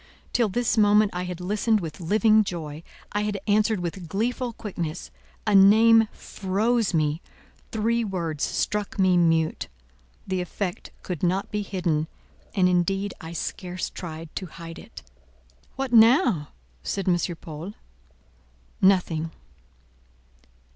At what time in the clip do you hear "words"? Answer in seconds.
8.03-8.43